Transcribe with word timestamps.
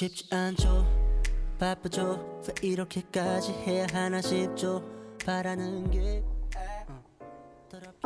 쉽지 0.00 0.34
않죠. 0.34 0.86
바쁘죠. 1.58 2.42
왜 2.48 2.68
이렇게까지 2.68 3.52
해야 3.52 3.86
하나 3.92 4.22
싶죠. 4.22 4.82
바라는 5.26 5.90
게 5.90 6.24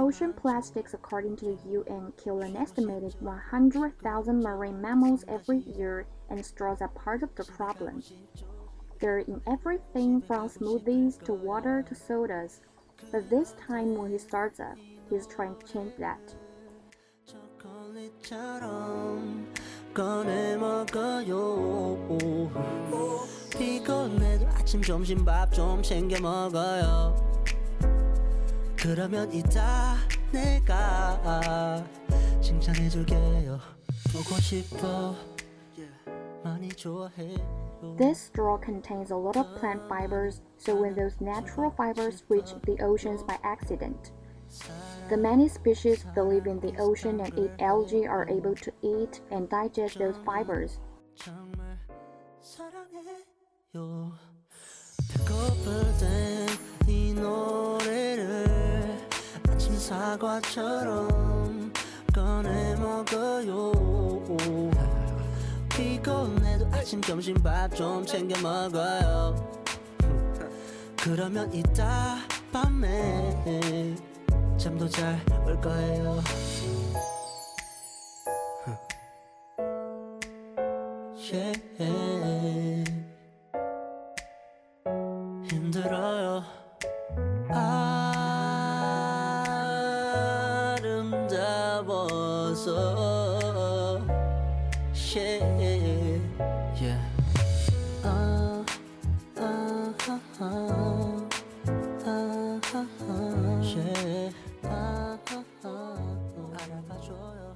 Ocean 0.04 0.34
plastics, 0.34 0.94
according 0.94 1.36
to 1.38 1.46
the 1.46 1.58
UN, 1.72 2.14
kill 2.18 2.42
an 2.42 2.56
estimated 2.56 3.16
100,000 3.20 4.42
marine 4.42 4.82
mammals 4.82 5.24
every 5.28 5.60
year, 5.60 6.06
and 6.30 6.46
straws 6.46 6.82
are 6.82 6.88
part 6.90 7.24
of 7.24 7.34
the 7.36 7.44
problem. 7.44 8.04
They're 9.00 9.20
in 9.20 9.42
everything 9.48 10.22
from 10.22 10.50
smoothies 10.50 11.24
to 11.24 11.34
water 11.34 11.84
to 11.88 11.96
sodas. 11.96 12.62
But 13.12 13.30
this 13.30 13.54
time, 13.68 13.96
when 13.96 14.12
he 14.12 14.18
starts 14.18 14.60
up, 14.60 14.78
he's 15.10 15.28
trying 15.28 15.56
to 15.56 15.66
change 15.72 15.94
that. 16.00 16.36
초콜릿처럼 17.30 19.46
꺼내 19.94 20.58
먹어요 20.58 22.00
피곤해도 23.56 24.48
아침 24.48 24.82
점심 24.82 25.24
밥 25.24 25.54
좀 25.54 25.84
챙겨 25.84 26.20
먹어요 26.20 27.14
그러면 28.84 29.32
이따 29.34 29.96
내가 30.32 31.84
칭찬해줄게요 32.42 33.60
보고 34.14 34.40
싶어 34.42 35.16
많이 36.44 36.70
좋아해요 36.70 37.60
This 37.98 38.20
straw 38.20 38.58
contains 38.58 39.12
a 39.12 39.16
lot 39.16 39.38
of 39.38 39.56
plant 39.58 39.82
fibers, 39.88 40.42
so 40.58 40.76
when 40.76 40.96
those 40.96 41.16
natural 41.22 41.72
fibers 41.72 42.24
reach 42.28 42.54
the 42.66 42.76
oceans 42.84 43.24
by 43.24 43.40
accident, 43.44 44.12
the 45.10 45.16
many 45.16 45.48
species 45.48 46.04
that 46.14 46.24
live 46.24 46.46
in 46.46 46.60
the 46.60 46.76
ocean 46.78 47.22
and 47.22 47.32
eat 47.40 47.52
algae 47.60 48.06
are 48.06 48.28
able 48.30 48.56
to 48.56 48.72
eat 48.82 49.22
and 49.32 49.50
digest 49.50 49.98
those 49.98 50.16
fibers. 50.26 50.80
사과처럼 60.15 61.73
꺼내 62.15 62.77
먹어요. 62.77 63.73
피곤해도 65.71 66.69
아침 66.71 67.01
점심 67.03 67.35
밥 67.43 67.75
좀 67.75 68.07
챙겨 68.07 68.41
먹어요. 68.41 69.35
그러면 71.03 71.53
이따 71.53 72.17
밤에 72.53 73.97
잠도 74.57 74.89
잘 74.89 75.21
올 75.47 75.61
거예요 75.61 76.23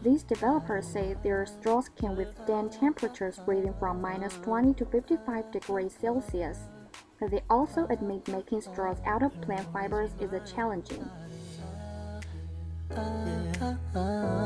These 0.01 0.23
developers 0.23 0.87
say 0.87 1.17
their 1.25 1.45
straws 1.45 1.91
can 1.99 2.15
withstand 2.15 2.71
temperatures 2.71 3.41
ranging 3.45 3.75
from 3.81 4.01
minus 4.01 4.35
20 4.45 4.75
to 4.75 4.85
55 4.85 5.51
degrees 5.51 5.97
Celsius, 6.01 6.59
but 7.19 7.33
they 7.33 7.43
also 7.51 7.89
admit 7.91 8.29
making 8.29 8.61
straws 8.61 8.99
out 9.05 9.25
of 9.25 9.41
plant 9.41 9.67
fibers 9.73 10.11
is 10.21 10.33
a 10.33 10.41
challenging. 10.41 11.11
Yeah. 12.91 14.38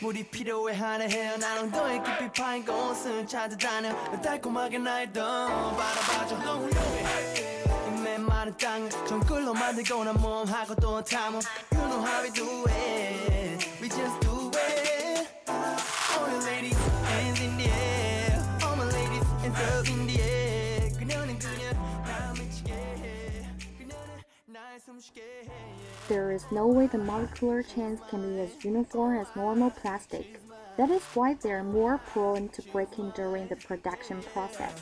물이 0.00 0.28
필요해 0.30 0.76
하네 0.76 1.08
헤어난 1.08 1.58
엉덩이 1.58 2.02
깊이 2.02 2.30
파인 2.40 2.64
곳을 2.64 3.26
찾아다녀 3.26 3.92
달콤하게 4.22 4.78
날 4.78 5.12
더 5.12 5.46
바라봐줘 5.76 6.36
넌 6.38 6.62
훌륭해 6.64 7.64
이 7.86 8.00
메마른 8.02 8.56
땅을 8.56 8.90
정글로 9.06 9.54
만들고 9.54 10.04
난 10.04 10.14
몸하고 10.20 10.74
또 10.76 11.02
탐험 11.02 11.40
You 11.72 11.88
know 11.88 12.04
how 12.04 12.22
we 12.24 12.30
do 12.32 12.64
it 12.68 13.66
We 13.80 13.88
just 13.88 14.20
do 14.20 14.50
it 14.54 15.28
All 15.48 16.28
you 16.30 16.38
ladies 16.44 16.76
hands 16.76 17.40
in 17.40 17.56
the 17.56 17.68
air 17.70 18.42
All 18.64 18.76
my 18.76 18.86
ladies 18.92 19.24
hands 19.40 19.60
up 19.60 19.88
in 19.88 20.06
the 20.06 20.20
air 20.20 20.98
그녀는 20.98 21.38
그녀 21.38 21.72
나 21.72 22.32
미치게 22.32 22.72
해 22.72 23.46
그녀는 23.78 24.22
날 24.46 24.80
숨쉬게 24.80 25.20
해 25.20 25.69
There 26.10 26.32
is 26.32 26.44
no 26.52 26.66
way 26.66 26.86
the 26.86 26.98
molecular 26.98 27.62
chains 27.62 28.00
can 28.08 28.22
be 28.22 28.40
as 28.40 28.64
uniform 28.64 29.18
as 29.18 29.26
normal 29.34 29.70
plastic. 29.70 30.40
That 30.76 30.90
is 30.90 31.02
why 31.14 31.34
they 31.34 31.52
are 31.52 31.64
more 31.64 31.98
prone 31.98 32.48
to 32.50 32.62
breaking 32.70 33.12
during 33.16 33.48
the 33.48 33.56
production 33.56 34.22
process. 34.22 34.72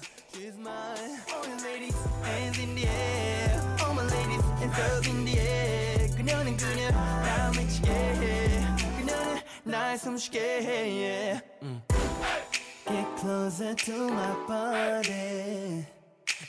is 0.41 0.56
mine. 0.59 0.75
All 1.33 1.47
you 1.47 1.56
ladies, 1.62 1.97
hands 2.23 2.59
in 2.59 2.75
the 2.75 2.87
air. 2.87 3.77
All 3.85 3.95
my 3.95 4.03
ladies, 4.03 4.43
hands 4.59 4.79
up 4.79 5.06
in 5.06 5.25
the 5.25 5.39
air. 5.39 6.09
그녀는 6.17 6.56
그녀, 6.56 6.91
나 6.91 7.51
미치게 7.51 7.91
해. 7.91 8.65
그녀는 8.99 9.41
날 9.65 9.97
숨쉬게 9.99 10.41
해. 10.41 10.91
Yeah. 10.91 11.41
음. 11.62 11.83
Get 12.87 13.06
closer 13.21 13.75
to 13.75 14.09
my 14.09 14.47
body. 14.47 15.87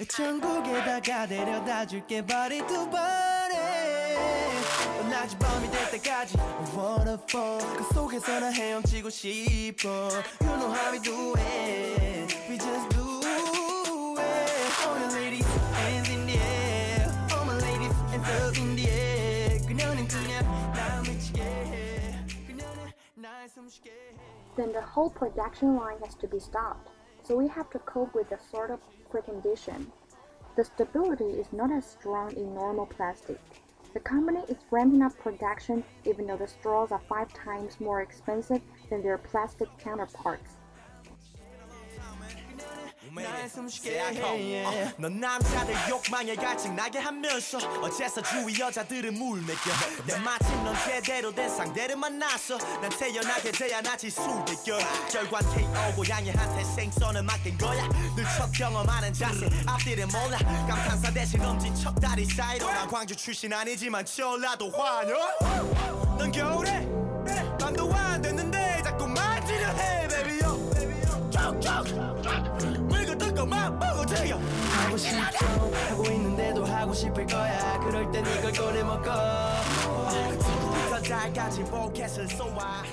천국에다가 0.10 1.28
데려다 1.28 1.86
줄게 1.86 2.26
body 2.26 2.66
to 2.68 2.90
body. 2.90 3.29
낮이 5.10 5.38
밤이 5.38 5.70
될 5.72 5.92
때까지 5.92 6.38
waterfall 6.78 7.78
그 7.78 7.84
속에서 7.94 8.40
나 8.40 8.50
헤엄치고 8.50 9.10
싶어 9.10 9.90
You 10.42 10.58
know 10.58 10.72
how 10.72 10.92
we 10.92 11.00
do 11.00 11.34
it 11.38 12.36
We 12.50 12.58
just 12.58 12.90
do 12.90 13.22
it 13.22 14.16
All 14.86 14.98
your 15.00 15.12
ladies 15.14 15.46
hands 15.46 16.10
in 16.10 16.26
the 16.28 16.38
air 16.38 17.08
All 17.34 17.46
my 17.46 17.58
ladies 17.62 17.96
hands 18.12 18.30
up 18.30 18.58
in 18.58 18.76
the 18.76 18.90
air 18.90 19.68
그녀는 19.68 20.08
그냥 20.08 20.44
나 20.74 21.02
미치게 21.02 21.42
해 21.42 22.26
그녀는 22.48 22.92
날 23.16 23.50
숨쉬게 23.50 23.90
해 23.90 24.36
Then 24.56 24.72
the 24.72 24.82
whole 24.82 25.10
production 25.10 25.76
line 25.76 26.00
has 26.06 26.16
to 26.16 26.28
be 26.28 26.40
stopped. 26.40 26.90
So 27.24 27.36
we 27.36 27.48
have 27.50 27.70
to 27.72 27.80
cope 27.80 28.16
with 28.16 28.32
a 28.32 28.40
sort 28.40 28.72
of 28.72 28.80
precondition. 29.12 29.88
The 30.56 30.64
stability 30.64 31.26
is 31.26 31.52
not 31.52 31.72
as 31.72 31.86
strong 31.86 32.32
in 32.38 32.56
normal 32.56 32.86
plastic. 32.86 33.40
The 33.93 34.01
company 34.01 34.45
is 34.49 34.59
ramping 34.71 35.03
up 35.03 35.19
production 35.19 35.83
even 36.05 36.27
though 36.27 36.37
the 36.37 36.47
straws 36.47 36.93
are 36.93 37.03
five 37.09 37.33
times 37.35 37.81
more 37.81 38.03
expensive 38.03 38.63
than 38.89 39.03
their 39.03 39.19
plastic 39.19 39.69
counterparts. 39.79 40.57
날 43.09 43.49
숨쉬게 43.49 43.99
해. 43.99 44.93
넌 44.99 45.19
남자들 45.19 45.75
욕망에 45.89 46.35
갈증 46.37 46.77
나게 46.77 46.99
하면서 46.99 47.57
어째서 47.81 48.21
주위 48.23 48.61
여자들은 48.61 49.15
물 49.15 49.41
먹여. 49.41 49.57
내 50.07 50.19
마침 50.19 50.49
넌 50.63 50.75
제대로 50.85 51.35
된 51.35 51.49
상대를 51.49 51.97
만났어. 51.97 52.59
난 52.59 52.91
태연하게 52.91 53.53
제안하지 53.53 54.11
수백여. 54.11 54.79
결과는 55.11 55.51
KO 55.51 55.97
고양이한테 55.97 56.65
생선을 56.65 57.23
맡긴 57.23 57.57
거야. 57.57 57.89
늘 58.15 58.25
첫 58.37 58.51
경험하는 58.53 59.13
자세. 59.15 59.49
앞뒤를 59.67 60.07
몰라. 60.07 60.39
감탄사 60.69 61.11
대신 61.13 61.41
엄진 61.41 61.75
척다리 61.75 62.25
사이로. 62.27 62.67
난 62.67 62.87
광주 62.87 63.17
출신 63.17 63.53
아니지만 63.53 64.05
전라도 64.05 64.71
환영. 64.71 65.19
넌 66.19 66.31
겨울에 66.31 66.87
뜯고만 74.10 74.10
보고 74.10 74.10
튀겨 74.10 74.38
하고 74.38 74.98
싶죠 74.98 75.46
하고 75.90 76.04
있는데도 76.06 76.66
하고 76.66 76.94
싶을 76.94 77.26
거야 77.28 77.80
그럴 77.80 78.12
땐 78.12 78.24
이걸 78.26 78.52
꺼내 78.52 78.84
먹어 78.84 79.12
지금부터 80.10 81.02
달까지 81.02 81.64
포켓을 81.66 82.28
쏘아 82.28 82.84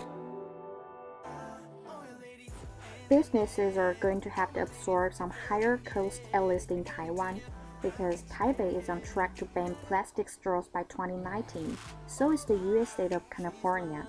Businesses 3.08 3.76
are 3.76 3.94
going 4.00 4.22
to 4.22 4.30
have 4.30 4.54
to 4.54 4.62
absorb 4.62 5.12
some 5.12 5.30
higher 5.30 5.78
costs 5.84 6.24
at 6.32 6.44
least 6.44 6.70
in 6.70 6.82
Taiwan 6.82 7.42
because 7.82 8.22
Taipei 8.30 8.74
is 8.74 8.88
on 8.88 9.02
track 9.02 9.34
to 9.36 9.44
ban 9.54 9.76
plastic 9.86 10.30
straws 10.30 10.68
by 10.68 10.82
2019. 10.84 11.76
So 12.06 12.32
is 12.32 12.46
the 12.46 12.54
US 12.54 12.94
state 12.94 13.12
of 13.12 13.28
California. 13.28 14.06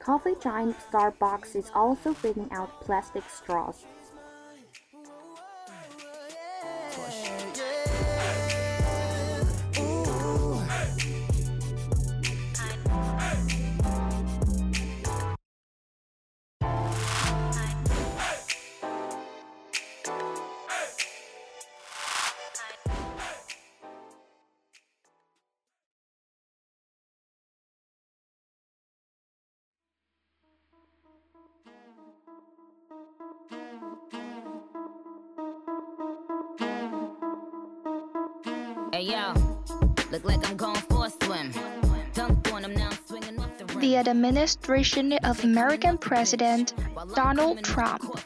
Coffee 0.00 0.34
giant 0.42 0.74
Starbucks 0.90 1.54
is 1.54 1.70
also 1.76 2.12
phasing 2.12 2.50
out 2.50 2.80
plastic 2.80 3.22
straws. 3.30 3.84
Hey 38.95 39.11
yo, 39.11 39.33
look 40.09 40.23
like 40.23 40.49
I'm 40.49 40.55
going 40.55 40.79
for 40.87 41.07
a 41.07 41.09
swim. 41.09 41.51
Dunked 42.13 42.53
on 42.53 42.63
him 42.63 42.75
now, 42.75 42.87
I'm 42.91 42.97
swinging 43.05 43.37
off 43.41 43.57
the. 43.57 43.65
The 43.79 43.97
administration 43.97 45.11
of 45.25 45.43
American 45.43 45.97
President 45.97 46.73
Donald 47.13 47.61
Trump 47.61 48.21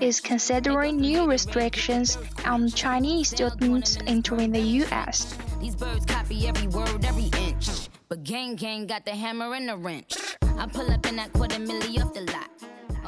is 0.00 0.20
considering 0.20 1.00
new 1.00 1.28
restrictions 1.28 2.18
on 2.44 2.68
Chinese 2.68 3.30
students 3.30 3.98
entering 4.06 4.52
the 4.52 4.60
U.S. 4.86 5.36
These 5.58 5.74
birds 5.74 6.06
copy 6.06 6.46
every 6.46 6.68
word, 6.68 7.04
every 7.04 7.28
inch. 7.42 7.88
But 8.08 8.22
gang 8.22 8.54
gang 8.54 8.86
got 8.86 9.04
the 9.04 9.16
hammer 9.16 9.52
and 9.56 9.68
the 9.68 9.76
wrench. 9.76 10.14
I 10.56 10.68
pull 10.68 10.88
up 10.88 11.04
in 11.04 11.16
that 11.16 11.32
quarter 11.32 11.56
milli 11.56 12.00
off 12.00 12.14
the 12.14 12.20
lot. 12.20 12.48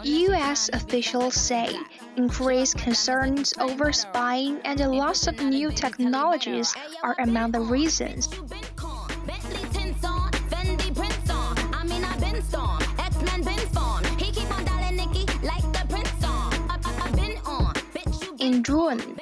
U.S. 0.05 0.69
officials 0.73 1.35
say 1.35 1.79
increased 2.17 2.79
concerns 2.79 3.53
over 3.59 3.93
spying 3.93 4.61
and 4.65 4.79
the 4.79 4.89
loss 4.89 5.27
of 5.27 5.41
new 5.41 5.71
technologies 5.71 6.75
are 7.03 7.17
among 7.19 7.53
the 7.53 7.61
reasons. 7.61 8.29
In 18.39 18.63
June, 18.63 19.19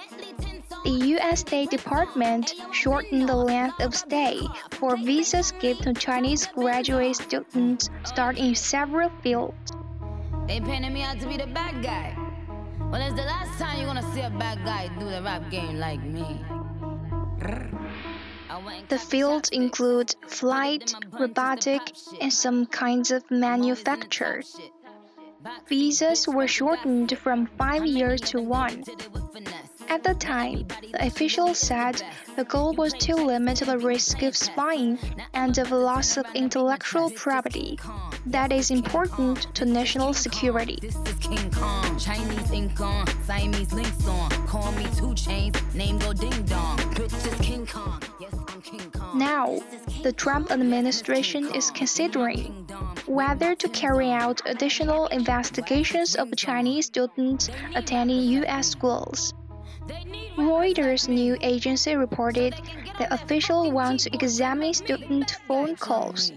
the 0.85 0.91
U.S. 0.91 1.41
State 1.41 1.71
Department 1.71 2.55
shortened 2.73 3.29
the 3.29 3.37
length 3.37 3.81
of 3.81 3.95
stay 3.95 4.41
for 4.71 4.97
visas 4.97 5.53
given 5.61 5.95
to 5.95 6.01
Chinese 6.01 6.47
graduate 6.49 7.17
students 7.17 7.89
start 8.05 8.37
in 8.37 8.55
several 8.55 9.11
fields. 9.23 9.73
They 10.49 10.61
painted 10.61 10.93
me 10.93 11.03
out 11.03 11.21
to 11.21 11.29
be 11.29 11.37
the 11.37 11.47
bad 11.47 11.83
guy. 11.85 12.22
Well, 12.93 13.01
it's 13.01 13.17
the 13.17 13.25
last 13.25 13.59
time 13.59 13.79
you're 13.79 13.87
gonna 13.87 14.13
see 14.13 14.21
a 14.21 14.29
bad 14.29 14.63
guy 14.67 14.89
do 15.01 15.09
the 15.09 15.23
rap 15.23 15.51
game 15.51 15.79
like 15.79 16.03
me. 16.03 16.45
The 18.91 18.99
fields 18.99 19.49
include 19.49 20.15
flight, 20.29 20.93
robotic, 21.19 21.81
and 22.21 22.31
some 22.31 22.67
kinds 22.67 23.11
of 23.11 23.25
manufacture. 23.31 24.43
Visas 25.67 26.29
were 26.29 26.47
shortened 26.47 27.17
from 27.17 27.47
five 27.57 27.87
years 27.87 28.21
to 28.33 28.43
one. 28.43 28.85
At 29.89 30.03
the 30.03 30.15
time, 30.15 30.67
the 30.93 31.07
officials 31.07 31.59
said 31.59 32.03
the 32.37 32.45
goal 32.45 32.73
was 32.75 32.93
to 32.95 33.15
limit 33.15 33.59
the 33.59 33.79
risk 33.79 34.23
of 34.23 34.37
spying 34.37 34.99
and 35.35 35.57
of 35.59 35.71
loss 35.71 36.17
of 36.17 36.27
intellectual 36.35 37.11
property 37.11 37.79
that 38.27 38.53
is 38.53 38.71
important 38.71 39.55
to 39.55 39.65
national 39.65 40.15
security. 40.15 40.79
This 40.81 40.97
is 40.97 41.15
King 41.15 41.51
Kong, 41.51 41.99
Chinese 41.99 42.51
ink 42.51 42.81
on, 42.81 43.07
Siamese 43.25 43.73
links 43.73 44.07
on. 44.07 44.31
Call 44.47 44.73
me 44.73 44.87
two 44.97 45.15
chains, 45.15 45.57
name 45.75 45.99
go 45.99 46.13
ding 46.13 46.43
dong. 46.45 46.79
Bitch 46.95 47.15
is 47.27 47.47
King 47.47 47.67
Kong, 47.67 48.03
yes 48.21 48.35
I'm 48.49 48.63
King 48.63 48.91
Kong. 48.91 49.19
Now, 49.19 49.61
the 50.03 50.13
Trump 50.13 50.51
administration 50.51 51.55
is 51.55 51.71
considering 51.71 52.67
whether 53.07 53.55
to 53.55 53.69
carry 53.69 54.11
out 54.11 54.41
additional 54.47 55.07
investigations 55.09 56.15
of 56.15 56.35
Chinese 56.37 56.87
students 56.87 57.51
attending 57.75 58.23
U.S. 58.41 58.69
schools. 58.69 59.35
Reuters 60.37 61.09
news 61.09 61.39
agency 61.43 61.97
reported 61.97 62.55
the 62.99 63.13
official 63.13 63.71
wants 63.73 64.05
to 64.05 64.15
examine 64.15 64.75
student 64.75 65.37
phone 65.49 65.75
calls. 65.77 66.31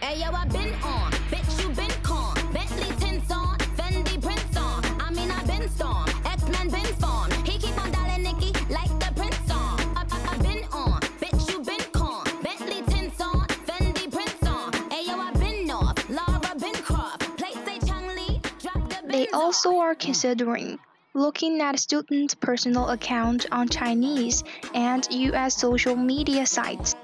Hey 0.00 0.20
yo, 0.20 0.30
I 0.30 0.46
been 0.46 0.72
on, 0.82 1.10
bitch, 1.30 1.62
you 1.62 1.68
been 1.74 1.90
con. 2.02 2.34
Bentley 2.52 2.94
tints 2.98 3.30
on, 3.30 3.58
Fendi 3.76 4.20
prints 4.22 4.56
on. 4.56 4.84
I 5.00 5.10
mean, 5.10 5.30
I 5.30 5.42
been 5.44 5.68
storm, 5.68 6.08
X-Men 6.24 6.68
been 6.70 6.94
formed. 7.02 7.32
He 7.46 7.58
keep 7.58 7.76
on 7.82 7.90
dialing 7.90 8.22
Nicky 8.22 8.52
like 8.72 8.90
the 9.00 9.12
prince 9.16 9.50
on. 9.50 9.80
I, 9.96 10.04
I, 10.10 10.34
I 10.34 10.38
been 10.38 10.64
on, 10.72 11.00
bitch, 11.20 11.50
you 11.50 11.60
been 11.62 11.80
con. 11.92 12.24
Bentley 12.42 12.82
tints 12.92 13.20
on, 13.20 13.46
Fendi 13.66 14.10
prints 14.12 14.46
on. 14.46 14.72
Hey 14.90 15.06
yo, 15.06 15.18
I 15.18 15.32
been 15.32 15.66
north, 15.66 16.08
Laura 16.10 16.54
been 16.58 16.74
Croft. 16.74 17.36
Play 17.36 17.52
say 17.64 17.78
Chun-Li, 17.86 18.40
drop 18.60 18.88
the 18.88 19.06
They 19.08 19.28
also 19.28 19.78
are 19.78 19.94
considering 19.94 20.78
looking 21.16 21.60
at 21.60 21.78
students' 21.78 22.34
personal 22.34 22.88
accounts 22.88 23.46
on 23.52 23.68
Chinese 23.68 24.42
and 24.74 25.06
US 25.12 25.56
social 25.56 25.94
media 25.94 26.44
sites. 26.44 26.96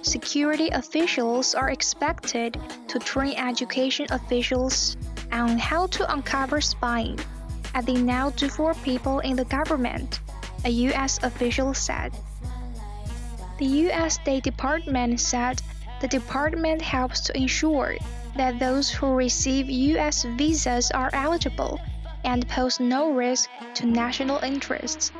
Security 0.00 0.68
officials 0.70 1.54
are 1.54 1.68
expected 1.68 2.58
to 2.88 2.98
train 2.98 3.36
education 3.36 4.06
officials 4.08 4.96
on 5.32 5.58
how 5.58 5.86
to 5.88 6.10
uncover 6.10 6.62
spying, 6.62 7.20
as 7.74 7.84
they 7.84 8.00
now 8.00 8.30
do 8.30 8.48
for 8.48 8.72
people 8.76 9.20
in 9.20 9.36
the 9.36 9.44
government, 9.44 10.20
a 10.64 10.70
US 10.88 11.22
official 11.22 11.74
said. 11.74 12.16
The 13.58 13.66
US 13.90 14.14
State 14.14 14.44
Department 14.44 15.20
said 15.20 15.60
the 16.00 16.08
department 16.08 16.80
helps 16.80 17.20
to 17.20 17.36
ensure 17.36 17.98
that 18.34 18.58
those 18.58 18.88
who 18.88 19.12
receive 19.12 19.68
US 19.68 20.24
visas 20.38 20.90
are 20.90 21.10
eligible 21.12 21.78
and 22.26 22.46
pose 22.48 22.80
no 22.80 23.12
risk 23.12 23.48
to 23.74 23.86
national 23.86 24.38
interests. 24.38 25.12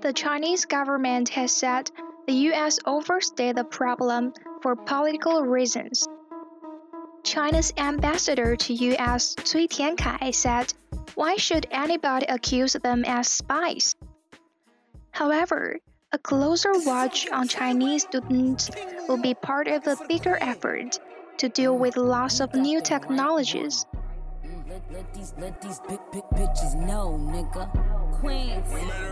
The 0.00 0.12
Chinese 0.12 0.64
government 0.64 1.28
has 1.28 1.54
said 1.54 1.90
the 2.26 2.50
US 2.50 2.78
overstayed 2.86 3.56
the 3.56 3.64
problem 3.64 4.32
for 4.62 4.74
political 4.74 5.44
reasons. 5.44 6.08
China's 7.22 7.72
ambassador 7.76 8.56
to 8.56 8.72
US, 8.72 9.34
Cui 9.34 9.68
Tiankai, 9.68 10.34
said, 10.34 10.72
Why 11.14 11.36
should 11.36 11.66
anybody 11.70 12.26
accuse 12.26 12.72
them 12.72 13.04
as 13.04 13.28
spies? 13.28 13.94
However, 15.10 15.78
a 16.12 16.18
closer 16.18 16.72
watch 16.86 17.28
on 17.30 17.46
Chinese 17.46 18.02
students 18.02 18.70
will 19.06 19.20
be 19.20 19.34
part 19.34 19.68
of 19.68 19.86
a 19.86 19.98
bigger 20.08 20.38
effort 20.40 20.98
to 21.36 21.48
deal 21.48 21.76
with 21.76 21.96
loss 21.96 22.40
of 22.40 22.54
new 22.54 22.80
technologies. 22.80 23.84
Let, 24.70 24.82
let 24.92 25.14
these 25.14 25.34
let 25.36 25.60
these 25.60 25.80
big 25.88 25.98
big 26.12 26.22
bitches 26.30 26.76
know, 26.86 27.18
nigga. 27.18 27.66
Queens, 28.20 28.64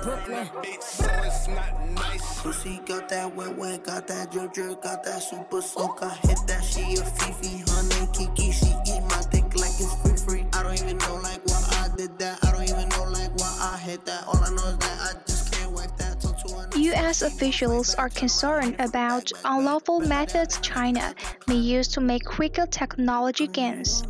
Brooklyn. 0.05 0.49
So 0.81 1.05
it's 1.25 1.49
not 1.49 1.89
nice. 1.97 2.41
Pussy 2.43 2.81
got 2.87 3.09
that 3.09 3.35
wet 3.35 3.57
wet, 3.59 3.83
got 3.83 4.07
that 4.07 4.31
drip 4.31 4.53
drip, 4.53 4.81
got 4.83 5.03
that 5.03 5.21
super 5.21 5.61
soak. 5.61 5.99
I 6.01 6.15
hit 6.23 6.39
that 6.47 6.63
she 6.63 6.95
a 6.95 7.05
Fifi, 7.05 7.65
honey 7.67 8.07
Kiki. 8.13 8.53
She 8.53 8.67
eat 8.87 9.03
my 9.11 9.21
dick 9.33 9.47
like 9.57 9.75
it's 9.83 9.95
free 10.01 10.17
free. 10.17 10.47
I 10.53 10.63
don't 10.63 10.81
even 10.81 10.97
know 10.99 11.17
like 11.17 11.45
why 11.45 11.65
I 11.73 11.97
did 11.97 12.17
that. 12.21 12.39
I 12.45 12.53
don't 12.53 12.63
even 12.63 12.89
know 12.91 13.11
like 13.11 13.35
why 13.37 13.73
I 13.75 13.79
hit 13.79 14.05
that. 14.07 14.29
All 14.29 14.37
I 14.37 14.51
know 14.51 14.63
is 14.63 14.79
that 14.79 15.17
I 15.17 15.21
just 15.27 15.53
can't 15.53 15.73
wipe 15.73 15.97
that. 15.97 16.21
Talk 16.21 16.39
to 16.47 16.55
her. 16.55 16.79
US 16.79 17.23
officials 17.23 17.97
are 17.97 18.11
concerned 18.11 18.77
about 18.79 19.33
unlawful 19.45 19.99
methods 19.99 20.61
China 20.61 21.13
may 21.49 21.57
use 21.57 21.89
to 21.89 22.01
make 22.01 22.25
quicker 22.25 22.67
technology 22.67 23.49
gains. 23.49 24.05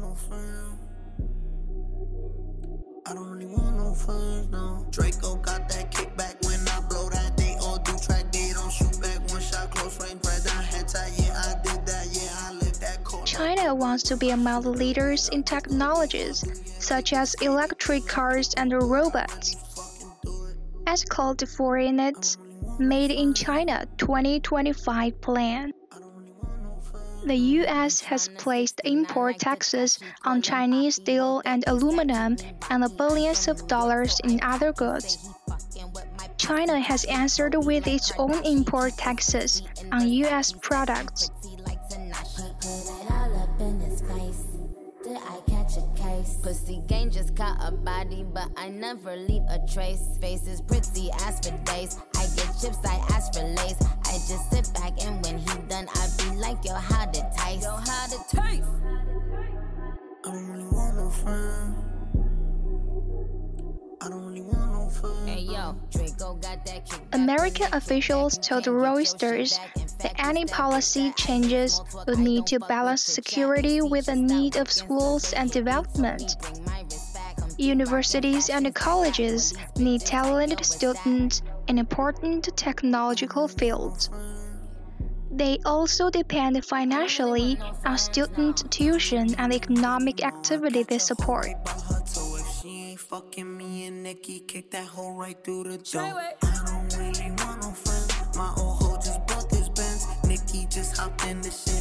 Draco 4.91 5.37
got 5.37 5.69
that 5.69 5.91
kickback 5.93 6.45
when 6.47 6.61
I 6.69 6.81
blow 6.89 7.09
that. 7.11 7.37
They 7.37 7.57
all 7.61 7.79
do 7.79 7.93
track, 7.99 8.33
they 8.33 8.53
don't 8.53 8.71
shoot 8.71 9.01
back. 9.01 9.31
One 9.31 9.41
shot, 9.41 9.71
close 9.71 10.01
range, 10.01 10.25
red 10.27 10.43
dot, 10.45 10.65
head. 10.65 10.87
Yeah, 11.17 11.33
I 11.37 11.55
did 11.63 11.87
that. 11.87 12.07
Yeah, 12.13 12.31
I 12.33 12.55
that. 12.81 13.23
China 13.27 13.75
wants 13.75 14.03
to 14.05 14.17
be 14.17 14.31
among 14.31 14.63
the 14.63 14.71
leaders 14.71 15.29
in 15.29 15.43
technologies 15.43 16.45
such 16.79 17.13
as 17.13 17.35
electric 17.35 18.07
cars 18.07 18.55
and 18.57 18.73
robots. 18.73 19.57
As 20.87 21.05
called 21.05 21.47
for 21.49 21.77
in 21.79 22.01
its 22.01 22.39
Made 22.79 23.11
in 23.11 23.35
China 23.35 23.87
2025 23.99 25.21
plan. 25.21 25.73
The 27.25 27.37
US 27.37 28.01
has 28.01 28.29
placed 28.29 28.81
import 28.85 29.39
taxes 29.39 29.99
on 30.25 30.41
Chinese 30.43 30.97
steel 30.97 31.43
and 31.45 31.65
aluminum 31.67 32.37
and 32.71 32.97
billions 32.97 33.49
of 33.49 33.67
dollars 33.67 34.21
in 34.25 34.41
other 34.43 34.73
goods. 34.73 35.29
China 36.37 36.79
has 36.79 37.05
answered 37.05 37.55
with 37.55 37.87
its 37.87 38.13
own 38.19 38.45
import 38.45 38.97
taxes 38.97 39.63
on 39.93 40.09
US 40.09 40.53
products. 40.53 41.31
Pussy 46.43 46.83
gang 46.87 47.11
just 47.11 47.37
caught 47.37 47.59
a 47.61 47.73
body, 47.73 48.25
but 48.33 48.49
I 48.57 48.69
never 48.69 49.17
leave 49.17 49.43
a 49.49 49.59
trace. 49.73 50.19
Pretty, 50.19 51.11
for 51.43 51.53
days. 51.65 51.99
I 52.17 52.27
get 52.37 52.51
chips, 52.61 52.79
I 52.85 52.97
ask 53.11 53.35
for 53.35 53.45
lace. 53.45 53.98
I 54.19 54.21
just 54.21 54.51
sit 54.51 54.75
back 54.75 55.05
and 55.07 55.25
when 55.25 55.39
he 55.39 55.47
done, 55.69 55.87
I 55.95 56.09
be 56.19 56.37
like, 56.39 56.65
yo, 56.65 56.75
how 56.75 57.05
to 57.05 57.31
taste? 57.37 57.63
Yo, 57.63 57.71
how 57.71 58.07
to 58.09 58.19
taste? 58.27 58.69
I 60.25 60.33
don't 60.33 60.49
really 60.49 60.65
want 60.65 60.97
no 60.97 61.09
friend. 61.09 61.77
I 64.01 64.09
don't 64.09 64.27
really 64.27 64.41
want 64.41 64.73
no 64.73 64.89
friend. 64.91 65.29
Hey 65.29 65.43
yo, 65.43 65.77
Draco 65.93 66.35
got 66.35 66.67
that 66.67 66.85
kick. 66.85 67.01
American 67.13 67.73
officials 67.73 68.37
told 68.39 68.65
Reuters 68.65 69.57
that 70.01 70.15
any 70.19 70.47
policy 70.47 71.13
changes 71.13 71.81
would 72.09 72.19
need 72.19 72.45
to 72.49 72.59
balance 72.59 73.05
security 73.05 73.83
with 73.83 74.07
the 74.07 74.17
need 74.17 74.57
of 74.57 74.69
schools 74.69 75.33
and 75.33 75.49
development. 75.53 76.35
Universities 77.57 78.51
and 78.51 78.75
colleges 78.75 79.55
need 79.77 80.01
talented 80.01 80.65
students 80.65 81.43
in 81.69 81.79
important 81.79 82.49
technological 82.57 83.47
field. 83.47 84.09
They 85.31 85.59
also 85.67 86.11
depend 86.11 86.65
financially 86.65 87.59
on 87.85 87.99
student 87.99 88.71
tuition 88.73 89.35
and 89.37 89.53
the 89.53 89.57
economic 89.57 90.25
activity 90.25 90.83
they 90.83 90.99
support. 90.99 91.49
So 92.07 92.37
if 92.37 92.47
she 92.61 92.91
ain't 92.91 93.01
fucking 93.01 93.57
me 93.57 93.87
and 93.87 94.03
Nikki, 94.03 94.41
kick 94.41 94.71
that 94.71 94.87
hole 94.87 95.13
right 95.13 95.37
through 95.45 95.65
the 95.65 95.79
door. 95.79 96.03
I 96.03 96.35
don't 96.67 96.97
really 96.97 97.31
want 97.37 97.63
no 97.63 97.71
friends. 97.71 98.37
My 98.37 98.53
old 98.57 98.83
hoe 98.83 98.97
just 98.97 99.27
bought 99.27 99.51
this 99.51 99.69
Benz. 99.69 100.07
Nikki 100.27 100.67
just 100.71 100.97
hopped 100.97 101.25
in 101.27 101.43
the 101.43 101.51
shit. 101.51 101.78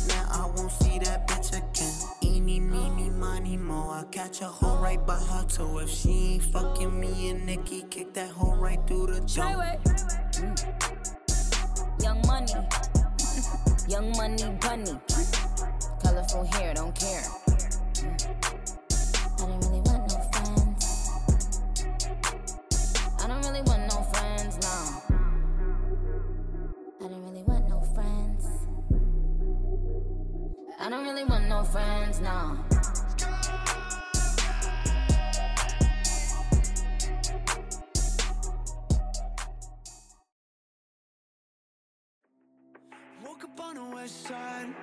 Catch 4.12 4.42
a 4.42 4.46
hoe 4.46 4.78
right 4.82 5.06
by 5.06 5.16
her 5.16 5.46
toe. 5.48 5.80
If 5.80 5.90
she 5.90 6.34
ain't 6.34 6.44
fucking 6.44 7.00
me 7.00 7.30
and 7.30 7.46
Nikki, 7.46 7.84
kick 7.90 8.14
that 8.14 8.30
hole 8.30 8.56
right 8.56 8.80
through 8.88 9.08
the 9.08 9.22
door. 9.22 9.78
Young 12.02 12.22
money, 12.28 12.54
young 13.88 14.12
money 14.18 14.58
bunny. 14.62 15.00
Colorful 16.04 16.46
hair, 16.46 16.74
don't 16.74 16.96
care. 16.96 17.24
I 19.34 19.46
don't 19.46 19.60
really 19.66 19.82
want 19.82 20.12
no 20.12 20.20
friends. 20.32 21.12
I 23.20 23.28
don't 23.28 23.42
really 23.44 23.62
want 23.62 23.84
no 23.92 24.02
friends, 24.14 24.58
no. 24.62 25.18
I 27.00 27.10
don't 27.10 27.24
really 27.24 27.44
want 27.44 27.70
no 27.70 27.82
friends. 27.94 28.46
I 30.80 30.90
don't 30.90 31.04
really 31.04 31.24
want 31.26 31.48
no 31.48 31.64
friends, 31.64 32.20
no. 32.22 32.77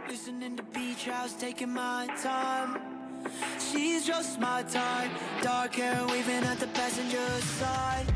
Listening 0.09 0.57
to 0.57 0.63
beach 0.63 1.07
house, 1.07 1.35
taking 1.35 1.71
my 1.71 2.07
time. 2.23 2.81
She's 3.59 4.07
just 4.07 4.39
my 4.41 4.63
type, 4.63 5.11
dark 5.43 5.75
hair 5.75 6.07
waving 6.09 6.45
at 6.45 6.59
the 6.61 6.67
passenger 6.69 7.27
side. 7.59 8.07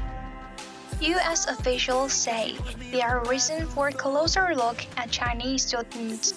US 1.01 1.47
officials 1.47 2.13
say 2.13 2.57
there 2.91 3.09
are 3.09 3.25
reasons 3.29 3.73
for 3.73 3.89
a 3.89 3.93
closer 3.93 4.55
look 4.55 4.85
at 4.97 5.11
Chinese 5.11 5.67
students. 5.67 6.35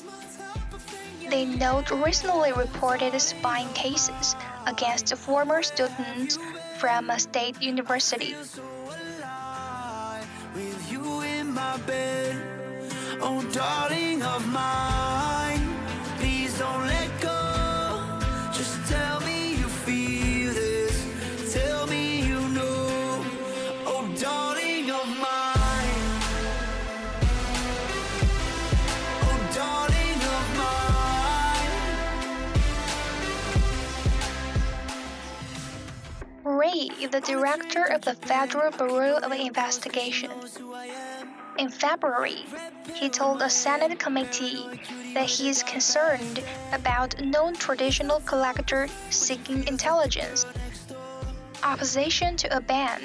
They 1.29 1.45
note 1.45 1.89
recently 1.91 2.51
reported 2.53 3.19
spying 3.19 3.69
cases 3.73 4.35
against 4.67 5.15
former 5.15 5.63
students 5.63 6.38
from 6.77 7.09
a 7.09 7.19
state 7.19 7.61
university. 7.61 8.35
Oh, 13.23 13.43
darling 13.53 14.23
of 14.23 14.47
mine, 14.51 15.77
please 16.17 16.57
don't 16.57 16.87
let 16.87 17.21
go. 17.21 18.01
Just 18.51 18.83
tell 18.89 19.19
me 19.21 19.51
you 19.51 19.67
feel 19.67 20.51
this. 20.53 21.05
Tell 21.53 21.85
me 21.85 22.25
you 22.25 22.39
know. 22.49 23.23
Oh, 23.85 24.11
darling 24.19 24.89
of 24.89 25.07
mine. 25.21 26.01
Oh, 29.27 29.39
darling 29.53 30.21
of 30.37 30.45
mine. 36.43 36.57
Wray, 36.57 36.89
the 37.11 37.21
director 37.21 37.85
of 37.85 38.01
the 38.01 38.15
Federal 38.15 38.71
Bureau 38.71 39.17
of 39.17 39.31
Investigation. 39.31 40.31
In 41.62 41.70
February, 41.70 42.44
he 42.96 43.08
told 43.08 43.44
a 43.44 43.48
Senate 43.48 44.00
committee 44.00 44.65
that 45.13 45.30
he 45.30 45.48
is 45.48 45.62
concerned 45.62 46.44
about 46.74 47.24
non 47.24 47.53
traditional 47.53 48.20
collector 48.22 48.88
seeking 49.12 49.68
intelligence. 49.68 50.48
Opposition 51.62 52.36
to 52.38 52.58
a 52.58 52.60
ban. 52.60 53.00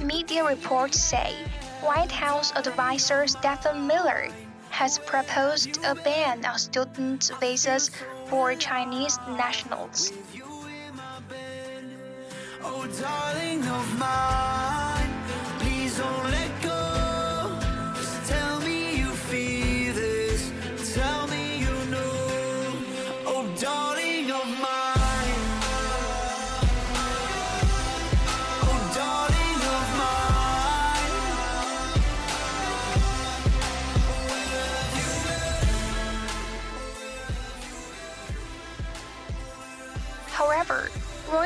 Media 0.00 0.46
reports 0.46 0.98
say 0.98 1.34
White 1.82 2.10
House 2.10 2.54
advisor 2.56 3.26
Stephen 3.26 3.86
Miller 3.86 4.28
has 4.70 4.98
proposed 5.00 5.78
a 5.84 5.94
ban 5.94 6.46
on 6.46 6.58
student 6.58 7.30
visas 7.38 7.90
for 8.28 8.54
Chinese 8.54 9.18
nationals. 9.36 10.10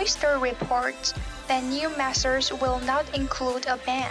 Reuters 0.02 0.42
reports 0.42 1.14
that 1.46 1.62
new 1.62 1.88
measures 1.96 2.52
will 2.52 2.80
not 2.80 3.06
include 3.14 3.66
a 3.66 3.76
ban. 3.86 4.10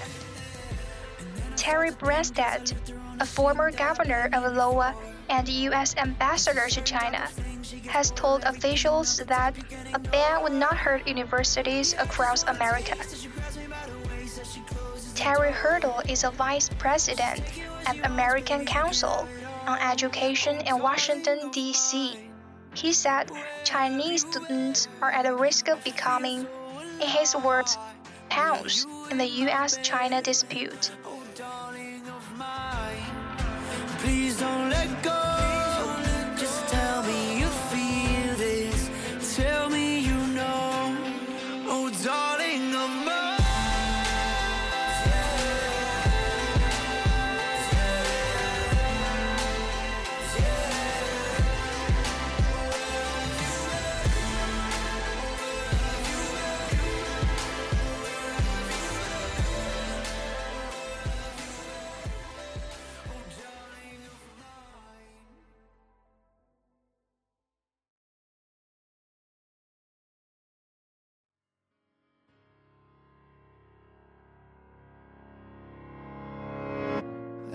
Terry 1.58 1.92
Branstad, 1.92 2.72
a 3.20 3.26
former 3.26 3.72
governor 3.72 4.30
of 4.32 4.58
Iowa 4.58 4.96
and 5.30 5.50
U.S. 5.50 5.98
ambassador 5.98 6.68
to 6.70 6.82
China, 6.82 7.28
has 7.88 8.12
told 8.12 8.44
officials 8.46 9.18
that 9.28 9.54
a 9.94 10.00
ban 10.00 10.42
would 10.44 10.54
not 10.54 10.78
hurt 10.78 11.06
universities 11.06 11.94
across 12.00 12.44
America. 12.44 12.96
Terry 15.14 15.52
Hartle 15.52 16.10
is 16.10 16.24
a 16.24 16.32
vice 16.32 16.70
president 16.80 17.42
at 17.86 18.06
American 18.06 18.66
Council 18.66 19.28
on 19.68 19.78
Education 19.80 20.62
in 20.62 20.80
Washington, 20.80 21.52
D.C. 21.52 22.31
He 22.74 22.94
said 22.94 23.32
Chinese 23.64 24.22
students 24.22 24.88
are 25.02 25.12
at 25.12 25.26
risk 25.36 25.68
of 25.68 25.84
becoming, 25.84 26.48
in 27.02 27.08
his 27.08 27.36
words, 27.36 27.78
pawns 28.30 28.88
in 29.10 29.18
the 29.18 29.28
US 29.28 29.78
China 29.84 30.22
dispute. 30.22 30.92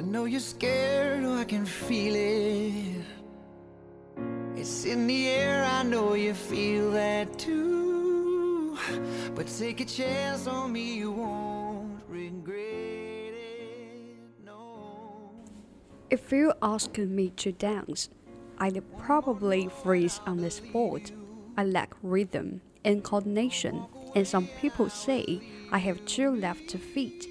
Know 0.06 0.24
you're 0.24 0.40
scared, 0.40 1.24
oh, 1.24 1.36
I 1.36 1.44
can 1.44 1.66
feel 1.66 2.14
it. 2.14 3.04
It's 4.56 4.84
in 4.84 5.06
the 5.06 5.28
air, 5.28 5.64
I 5.64 5.82
know 5.82 6.14
you 6.14 6.32
feel 6.32 6.92
that 6.92 7.38
too. 7.38 8.78
But 9.34 9.48
take 9.58 9.80
a 9.80 9.84
chance 9.84 10.46
on 10.46 10.72
me, 10.72 10.96
you 10.96 11.10
won't 11.10 12.02
regret 12.08 12.60
it. 12.60 13.36
If 16.08 16.30
you 16.30 16.52
ask 16.62 16.96
me 16.96 17.30
to 17.30 17.52
dance, 17.52 18.08
I'd 18.58 18.80
probably 18.98 19.68
freeze 19.82 20.20
on 20.24 20.38
the 20.38 20.50
spot. 20.50 21.10
I 21.56 21.64
lack 21.64 21.94
rhythm 22.02 22.60
and 22.84 23.02
coordination, 23.02 23.84
and 24.14 24.26
some 24.26 24.48
people 24.60 24.88
say 24.88 25.40
I 25.72 25.78
have 25.78 26.04
two 26.06 26.34
left 26.36 26.70
feet. 26.70 27.28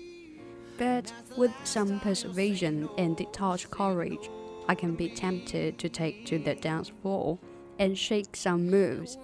But 0.77 1.13
with 1.37 1.51
some 1.63 1.99
persuasion 1.99 2.89
and 2.97 3.15
detached 3.15 3.71
courage, 3.71 4.29
I 4.67 4.75
can 4.75 4.95
be 4.95 5.09
tempted 5.09 5.77
to 5.79 5.89
take 5.89 6.25
to 6.25 6.39
the 6.39 6.55
dance 6.55 6.91
floor 7.01 7.39
and 7.79 7.97
shake 7.97 8.35
some 8.35 8.69
moves. 8.69 9.17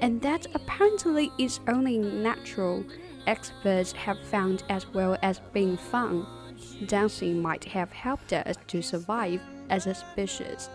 And 0.00 0.20
that 0.22 0.46
apparently 0.54 1.30
is 1.38 1.60
only 1.68 1.98
natural, 1.98 2.84
experts 3.26 3.92
have 3.92 4.18
found 4.24 4.64
as 4.68 4.86
well 4.88 5.16
as 5.22 5.40
being 5.52 5.76
fun. 5.76 6.26
Dancing 6.86 7.40
might 7.40 7.64
have 7.64 7.92
helped 7.92 8.32
us 8.32 8.56
to 8.68 8.82
survive 8.82 9.40
as 9.68 9.86
a 9.86 9.94
species. 9.94 10.70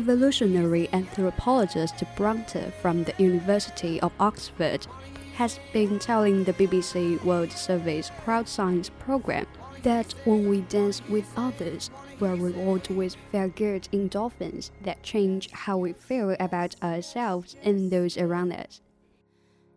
Evolutionary 0.00 0.88
anthropologist 0.94 1.96
Bronwyn 2.16 2.46
Tarr 2.46 2.70
from 2.80 3.04
the 3.04 3.12
University 3.18 4.00
of 4.00 4.10
Oxford 4.18 4.86
has 5.34 5.60
been 5.74 5.98
telling 5.98 6.42
the 6.42 6.54
BBC 6.54 7.22
World 7.22 7.52
Service 7.52 8.10
Crowd 8.24 8.48
Science 8.48 8.90
program 8.98 9.46
that 9.82 10.14
when 10.24 10.48
we 10.48 10.62
dance 10.62 11.02
with 11.10 11.26
others, 11.36 11.90
we're 12.18 12.34
rewarded 12.34 12.96
with 12.96 13.14
feel 13.30 13.50
good 13.50 13.90
endorphins 13.92 14.70
that 14.84 15.02
change 15.02 15.50
how 15.50 15.76
we 15.76 15.92
feel 15.92 16.34
about 16.40 16.74
ourselves 16.82 17.56
and 17.62 17.90
those 17.90 18.16
around 18.16 18.52
us. 18.52 18.80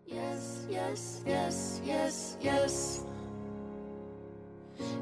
Yes, 0.07 0.65
yes, 0.69 1.21
yes, 1.27 1.81
yes, 1.83 2.37
yes. 2.39 3.03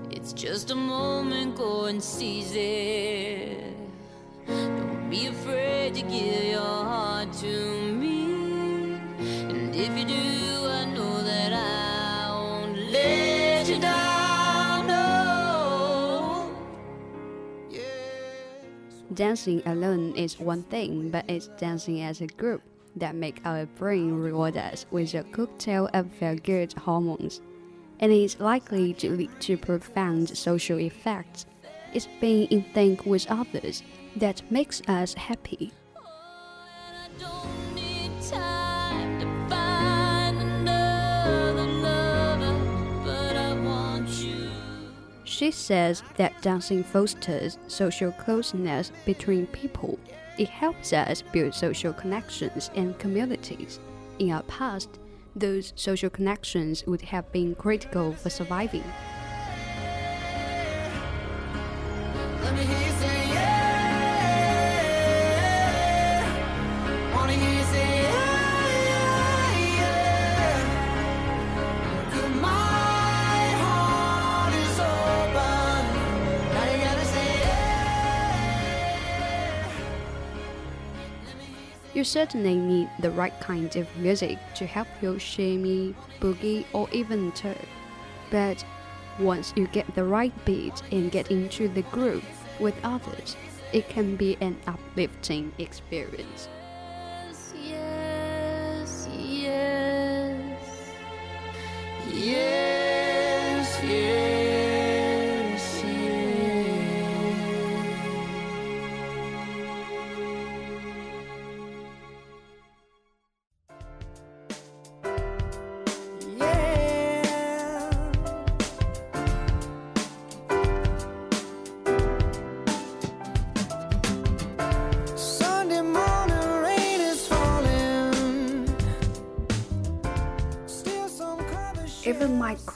It's 0.09 0.33
just 0.33 0.71
a 0.71 0.75
moment, 0.75 1.57
go 1.57 1.85
and 1.85 2.01
seize 2.01 2.55
it. 2.55 3.90
Don't 4.47 5.09
be 5.09 5.27
afraid 5.27 5.95
to 5.95 6.01
give 6.01 6.43
your 6.45 6.59
heart 6.59 7.31
to 7.33 7.93
me. 7.93 8.95
And 9.19 9.75
if 9.75 9.97
you 9.97 10.05
do, 10.05 10.67
I 10.67 10.85
know 10.85 11.21
that 11.23 11.53
I 11.53 12.29
won't 12.31 12.77
let 12.91 13.67
you 13.67 13.79
down. 13.79 14.87
No. 14.87 16.55
Dancing 19.13 19.61
alone 19.65 20.15
is 20.15 20.39
one 20.39 20.63
thing, 20.63 21.09
but 21.09 21.29
it's 21.29 21.47
dancing 21.57 22.01
as 22.01 22.21
a 22.21 22.27
group 22.27 22.61
that 22.95 23.15
make 23.15 23.41
our 23.45 23.65
brain 23.65 24.13
reward 24.13 24.57
us 24.57 24.85
with 24.91 25.13
a 25.13 25.23
cocktail 25.23 25.89
of 25.93 26.11
feel-good 26.13 26.73
hormones, 26.73 27.41
and 27.99 28.11
is 28.11 28.39
likely 28.39 28.93
to 28.95 29.11
lead 29.11 29.29
to 29.39 29.55
profound 29.57 30.35
social 30.35 30.79
effects. 30.79 31.45
It's 31.93 32.07
being 32.19 32.47
in 32.47 32.65
sync 32.73 33.05
with 33.05 33.27
others 33.29 33.83
that 34.15 34.41
makes 34.51 34.81
us 34.87 35.13
happy. 35.13 35.71
She 45.23 45.49
says 45.49 46.03
that 46.17 46.39
dancing 46.41 46.83
fosters 46.83 47.57
social 47.67 48.11
closeness 48.11 48.91
between 49.05 49.47
people. 49.47 49.97
It 50.37 50.49
helps 50.49 50.93
us 50.93 51.23
build 51.31 51.55
social 51.55 51.93
connections 51.93 52.69
and 52.75 52.97
communities. 52.99 53.79
in 54.19 54.31
our 54.31 54.43
past, 54.43 54.99
those 55.35 55.73
social 55.75 56.09
connections 56.09 56.85
would 56.85 57.01
have 57.01 57.31
been 57.31 57.55
critical 57.55 58.13
for 58.13 58.29
surviving. 58.29 58.83
You 82.01 82.05
certainly 82.05 82.55
need 82.55 82.89
the 82.97 83.11
right 83.11 83.39
kind 83.39 83.75
of 83.75 83.95
music 83.97 84.39
to 84.55 84.65
help 84.65 84.87
you 85.03 85.19
shimmy, 85.19 85.93
boogie, 86.19 86.65
or 86.73 86.89
even 86.91 87.31
turn. 87.33 87.67
But 88.31 88.65
once 89.19 89.53
you 89.55 89.67
get 89.67 89.93
the 89.93 90.03
right 90.03 90.33
beat 90.43 90.81
and 90.91 91.11
get 91.11 91.29
into 91.29 91.67
the 91.67 91.83
groove 91.93 92.25
with 92.59 92.73
others, 92.83 93.37
it 93.71 93.87
can 93.87 94.15
be 94.15 94.35
an 94.41 94.57
uplifting 94.65 95.53
experience. 95.59 96.49
Yes, 97.53 97.53
yes. 99.03 99.07
yes, 102.11 102.60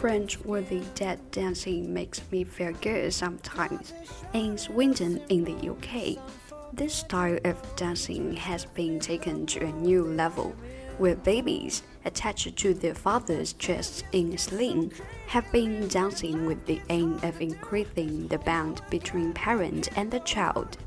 cringe-worthy 0.06 0.84
dead 0.94 1.20
dancing 1.32 1.92
makes 1.92 2.22
me 2.32 2.44
feel 2.44 2.72
good 2.74 3.12
sometimes. 3.12 3.92
In 4.34 4.56
Swindon, 4.56 5.20
in 5.30 5.44
the 5.44 5.72
UK, 5.72 6.24
this 6.74 6.94
style 6.94 7.40
of 7.44 7.76
dancing 7.76 8.36
has 8.36 8.66
been 8.66 9.00
taken 9.00 9.48
to 9.48 9.66
a 9.66 9.72
new 9.72 10.04
level, 10.04 10.56
where 11.00 11.16
babies 11.16 11.82
attached 12.06 12.56
to 12.56 12.76
their 12.76 12.94
father's 12.94 13.54
chests 13.54 14.04
in 14.12 14.32
a 14.34 14.38
sling 14.38 14.94
have 15.26 15.52
been 15.52 15.88
dancing 15.88 16.46
with 16.46 16.64
the 16.68 16.80
aim 16.90 17.20
of 17.24 17.42
increasing 17.42 18.28
the 18.28 18.38
bond 18.38 18.84
between 18.92 19.34
parent 19.34 19.90
and 19.98 20.12
the 20.12 20.20
child. 20.20 20.78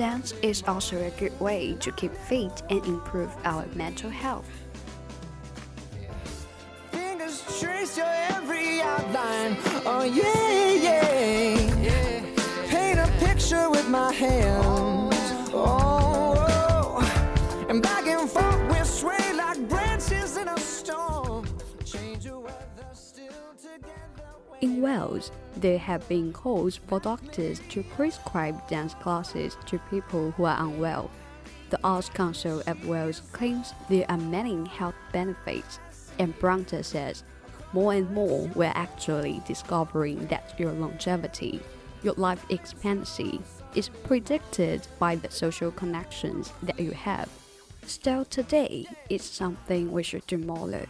Dance 0.00 0.32
is 0.40 0.62
also 0.66 0.96
a 0.96 1.10
good 1.20 1.38
way 1.40 1.74
to 1.74 1.92
keep 1.92 2.14
fit 2.14 2.62
and 2.70 2.82
improve 2.86 3.36
our 3.44 3.66
mental 3.74 4.08
health. 4.08 4.48
Oh 9.84 10.04
yeah, 10.04 10.70
yeah. 11.84 12.22
Paint 12.68 12.98
a 12.98 13.12
picture 13.18 13.68
with 13.68 13.90
my 13.90 14.10
hands. 14.10 15.50
Oh, 15.52 16.96
and 17.68 17.82
back 17.82 18.06
and 18.06 18.26
forth 18.26 18.58
we 18.72 18.82
sway 18.86 19.34
like 19.34 19.68
branches 19.68 20.38
in 20.38 20.48
a 20.48 20.58
storm. 20.58 21.44
Change 21.84 22.24
weather 22.24 22.90
still 22.94 23.52
together. 23.60 24.29
In 24.60 24.82
Wales, 24.82 25.32
there 25.56 25.78
have 25.78 26.06
been 26.06 26.34
calls 26.34 26.76
for 26.76 27.00
doctors 27.00 27.62
to 27.70 27.82
prescribe 27.82 28.68
dance 28.68 28.92
classes 28.92 29.56
to 29.64 29.78
people 29.88 30.32
who 30.32 30.44
are 30.44 30.62
unwell. 30.62 31.10
The 31.70 31.80
Arts 31.82 32.10
Council 32.10 32.62
of 32.66 32.86
Wales 32.86 33.22
claims 33.32 33.72
there 33.88 34.04
are 34.10 34.18
many 34.18 34.68
health 34.68 34.96
benefits, 35.12 35.80
and 36.18 36.38
Brunter 36.38 36.82
says, 36.82 37.24
more 37.72 37.94
and 37.94 38.10
more 38.10 38.50
we're 38.54 38.72
actually 38.74 39.40
discovering 39.46 40.26
that 40.26 40.54
your 40.60 40.72
longevity, 40.72 41.62
your 42.02 42.14
life 42.14 42.44
expectancy, 42.50 43.40
is 43.74 43.88
predicted 43.88 44.86
by 44.98 45.16
the 45.16 45.30
social 45.30 45.70
connections 45.70 46.52
that 46.64 46.78
you 46.78 46.90
have. 46.90 47.30
Still 47.86 48.26
today, 48.26 48.84
it's 49.08 49.24
something 49.24 49.90
we 49.90 50.02
should 50.02 50.26
do 50.26 50.36
more 50.36 50.68
of. 50.74 50.86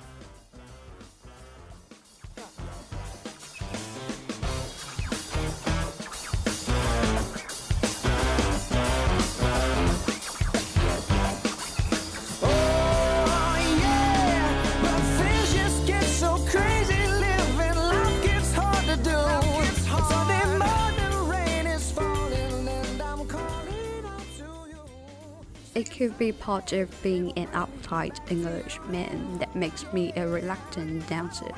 It 25.81 25.91
could 25.91 26.19
be 26.19 26.31
part 26.31 26.75
of 26.75 26.91
being 27.03 27.33
an 27.39 27.47
uptight 27.53 28.31
Englishman 28.31 29.39
that 29.39 29.57
makes 29.57 29.91
me 29.95 30.13
a 30.15 30.29
reluctant 30.29 31.09
dancer. 31.09 31.51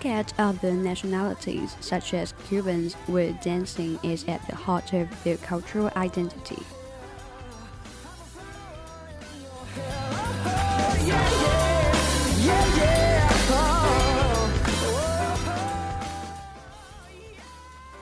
Look 0.00 0.12
at 0.12 0.40
uh, 0.40 0.44
other 0.44 0.72
nationalities, 0.72 1.76
such 1.80 2.14
as 2.14 2.32
Cubans, 2.48 2.94
where 3.06 3.32
dancing 3.42 3.98
is 4.02 4.24
at 4.28 4.40
the 4.46 4.56
heart 4.56 4.94
of 4.94 5.24
their 5.24 5.36
cultural 5.36 5.90
identity. 5.94 6.56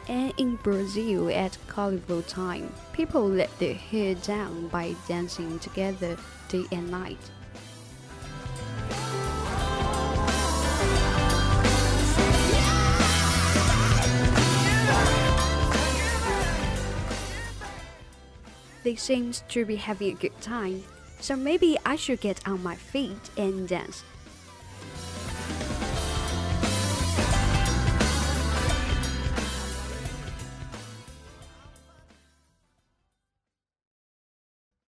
And 0.07 0.33
in 0.37 0.55
Brazil, 0.63 1.29
at 1.31 1.59
carnival 1.67 2.23
time, 2.23 2.73
people 2.93 3.29
let 3.29 3.59
their 3.59 3.75
hair 3.75 4.15
down 4.15 4.69
by 4.69 4.95
dancing 5.09 5.59
together 5.59 6.17
day 6.49 6.65
and 6.71 6.93
night. 6.93 7.33
They 18.89 18.97
seem 18.97 19.33
to 19.51 19.67
be 19.67 19.77
having 19.77 20.17
a 20.17 20.19
good 20.19 20.41
time, 20.41 20.83
so 21.21 21.37
maybe 21.37 21.77
I 21.85 21.95
should 21.95 22.23
get 22.23 22.49
on 22.49 22.63
my 22.63 22.75
feet 22.75 23.21
and 23.37 23.69
dance 23.69 24.03